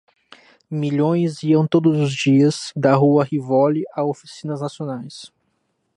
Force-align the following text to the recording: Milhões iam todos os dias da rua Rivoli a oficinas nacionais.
Milhões 0.71 1.43
iam 1.43 1.67
todos 1.67 1.99
os 1.99 2.11
dias 2.15 2.73
da 2.75 2.95
rua 2.95 3.23
Rivoli 3.23 3.83
a 3.93 4.03
oficinas 4.03 4.59
nacionais. 4.59 5.31